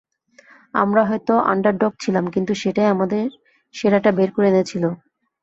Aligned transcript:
আমরা 0.73 1.01
হয়তো 1.05 1.33
আন্ডারডগ 1.51 1.91
ছিলাম, 1.99 2.25
কিন্তু 2.29 2.53
সেটাই 2.55 2.87
আমাদের 2.87 3.23
সেরাটা 3.75 4.09
বের 4.11 4.29
করে 4.31 4.47
এনেছিল। 4.49 4.83